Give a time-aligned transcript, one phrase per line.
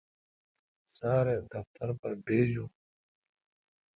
[0.99, 2.69] سار دفتر پر بجون۔